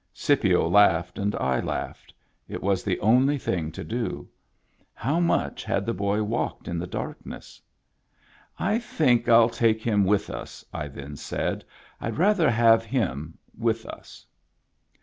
Scipio 0.13 0.67
laughed, 0.67 1.19
and 1.19 1.35
I 1.35 1.59
laughed. 1.59 2.11
It 2.49 2.63
was 2.63 2.83
the 2.83 2.99
only 3.01 3.37
thing 3.37 3.71
to 3.73 3.83
do. 3.83 4.27
How 4.95 5.19
much 5.19 5.63
had 5.63 5.85
the 5.85 5.93
boy 5.93 6.23
walked 6.23 6.67
in 6.67 6.79
the 6.79 6.87
darkness?" 6.87 7.61
I 8.73 8.79
think 8.79 9.27
111 9.27 9.53
take 9.55 9.81
him 9.83 10.03
with 10.05 10.31
us," 10.31 10.65
I 10.73 10.87
then 10.87 11.17
said." 11.17 11.63
Fd 12.01 12.17
rather 12.17 12.49
have 12.49 12.83
him 12.83 13.37
with 13.55 13.85
us." 13.85 14.25